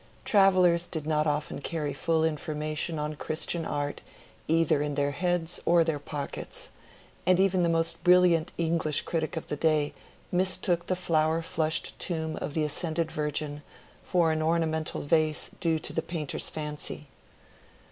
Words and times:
Travellers 0.25 0.87
did 0.87 1.05
not 1.05 1.27
often 1.27 1.61
carry 1.61 1.93
full 1.93 2.23
information 2.25 2.97
on 2.97 3.15
Christian 3.17 3.65
art 3.65 4.01
either 4.47 4.81
in 4.81 4.95
their 4.95 5.11
heads 5.11 5.61
or 5.63 5.83
their 5.83 5.99
pockets; 5.99 6.71
and 7.27 7.39
even 7.39 7.61
the 7.61 7.69
most 7.69 8.03
brilliant 8.03 8.51
English 8.57 9.03
critic 9.03 9.37
of 9.37 9.45
the 9.45 9.55
day 9.55 9.93
mistook 10.31 10.87
the 10.87 10.95
flower 10.95 11.43
flushed 11.43 11.99
tomb 11.99 12.35
of 12.37 12.55
the 12.55 12.63
ascended 12.63 13.11
Virgin 13.11 13.61
for 14.01 14.31
an 14.31 14.41
ornamental 14.41 15.01
vase 15.03 15.51
due 15.59 15.77
to 15.77 15.93
the 15.93 16.01
painter's 16.01 16.49
fancy. 16.49 17.05